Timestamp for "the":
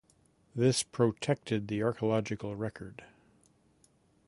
1.67-1.83